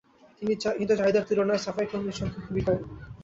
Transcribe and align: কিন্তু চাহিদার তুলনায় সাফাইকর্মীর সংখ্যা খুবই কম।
কিন্তু 0.41 0.55
চাহিদার 0.93 1.27
তুলনায় 1.29 1.63
সাফাইকর্মীর 1.65 2.17
সংখ্যা 2.19 2.41
খুবই 2.45 2.61
কম। 2.61 2.79